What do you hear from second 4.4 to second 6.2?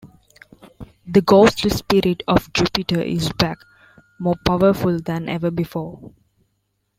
powerful than ever before.